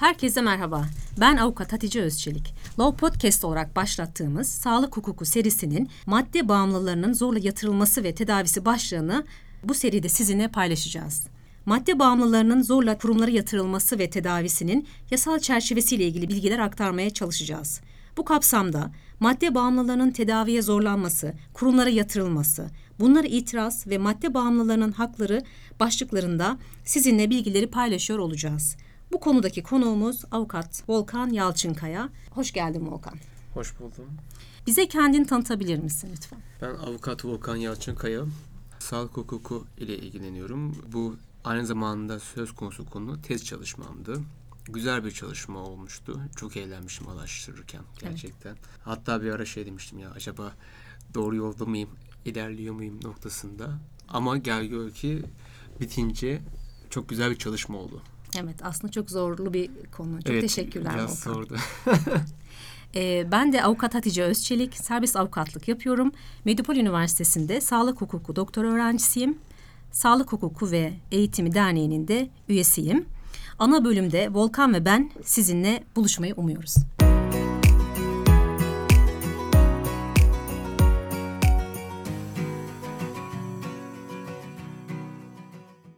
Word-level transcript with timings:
Herkese 0.00 0.40
merhaba. 0.40 0.84
Ben 1.20 1.36
avukat 1.36 1.72
Hatice 1.72 2.02
Özçelik. 2.02 2.54
Law 2.78 2.96
Podcast 2.96 3.44
olarak 3.44 3.76
başlattığımız 3.76 4.48
sağlık 4.48 4.96
hukuku 4.96 5.24
serisinin 5.24 5.90
madde 6.06 6.48
bağımlılarının 6.48 7.12
zorla 7.12 7.38
yatırılması 7.38 8.04
ve 8.04 8.14
tedavisi 8.14 8.64
başlığını 8.64 9.24
bu 9.64 9.74
seride 9.74 10.08
sizinle 10.08 10.48
paylaşacağız. 10.48 11.26
Madde 11.66 11.98
bağımlılarının 11.98 12.62
zorla 12.62 12.98
kurumlara 12.98 13.30
yatırılması 13.30 13.98
ve 13.98 14.10
tedavisinin 14.10 14.86
yasal 15.10 15.38
çerçevesiyle 15.38 16.04
ilgili 16.04 16.28
bilgiler 16.28 16.58
aktarmaya 16.58 17.10
çalışacağız. 17.10 17.80
Bu 18.16 18.24
kapsamda 18.24 18.90
madde 19.20 19.54
bağımlılarının 19.54 20.10
tedaviye 20.10 20.62
zorlanması, 20.62 21.34
kurumlara 21.54 21.88
yatırılması, 21.88 22.70
bunlara 23.00 23.26
itiraz 23.26 23.86
ve 23.86 23.98
madde 23.98 24.34
bağımlılarının 24.34 24.92
hakları 24.92 25.42
başlıklarında 25.80 26.58
sizinle 26.84 27.30
bilgileri 27.30 27.66
paylaşıyor 27.66 28.18
olacağız. 28.18 28.76
Bu 29.12 29.20
konudaki 29.20 29.62
konuğumuz 29.62 30.24
avukat 30.30 30.84
Volkan 30.88 31.30
Yalçınkaya. 31.30 32.08
Hoş 32.30 32.52
geldin 32.52 32.86
Volkan. 32.86 33.14
Hoş 33.54 33.80
buldum. 33.80 34.10
Bize 34.66 34.88
kendini 34.88 35.26
tanıtabilir 35.26 35.78
misin 35.78 36.10
lütfen? 36.12 36.38
Ben 36.62 36.74
avukat 36.74 37.24
Volkan 37.24 37.56
Yalçınkaya. 37.56 38.24
Sağlık 38.78 39.16
hukuku 39.16 39.66
ile 39.78 39.98
ilgileniyorum. 39.98 40.76
Bu 40.92 41.16
aynı 41.44 41.66
zamanda 41.66 42.20
söz 42.20 42.52
konusu 42.54 42.90
konu 42.90 43.22
tez 43.22 43.44
çalışmamdı. 43.44 44.20
Güzel 44.64 45.04
bir 45.04 45.10
çalışma 45.10 45.58
olmuştu. 45.58 46.20
Çok 46.36 46.56
eğlenmişim 46.56 47.08
araştırırken 47.08 47.82
gerçekten. 48.00 48.56
Hatta 48.84 49.22
bir 49.22 49.30
ara 49.30 49.44
şey 49.44 49.66
demiştim 49.66 49.98
ya 49.98 50.10
acaba 50.10 50.52
doğru 51.14 51.36
yolda 51.36 51.64
mıyım, 51.64 51.90
ilerliyor 52.24 52.74
muyum 52.74 53.00
noktasında. 53.04 53.78
Ama 54.08 54.36
gel 54.36 54.64
gör 54.64 54.90
ki 54.90 55.22
bitince 55.80 56.42
çok 56.90 57.08
güzel 57.08 57.30
bir 57.30 57.38
çalışma 57.38 57.78
oldu. 57.78 58.02
Evet 58.38 58.56
aslında 58.62 58.92
çok 58.92 59.10
zorlu 59.10 59.52
bir 59.54 59.70
konu. 59.96 60.22
Çok 60.22 60.32
Evet, 60.32 60.42
teşekkürler 60.42 60.94
Biraz 60.94 61.26
Volkan. 61.26 61.32
zordu. 61.34 61.56
Ee, 62.94 63.26
ben 63.32 63.52
de 63.52 63.62
avukat 63.64 63.94
Hatice 63.94 64.22
Özçelik, 64.22 64.76
serbest 64.76 65.16
avukatlık 65.16 65.68
yapıyorum. 65.68 66.12
Medipol 66.44 66.76
Üniversitesi'nde 66.76 67.60
sağlık 67.60 68.00
hukuku 68.00 68.36
doktor 68.36 68.64
öğrencisiyim. 68.64 69.38
Sağlık 69.92 70.32
Hukuku 70.32 70.70
ve 70.70 70.92
Eğitimi 71.12 71.54
Derneği'nin 71.54 72.08
de 72.08 72.28
üyesiyim. 72.48 73.04
Ana 73.58 73.84
bölümde 73.84 74.28
Volkan 74.34 74.74
ve 74.74 74.84
ben 74.84 75.10
sizinle 75.24 75.84
buluşmayı 75.96 76.34
umuyoruz. 76.34 76.74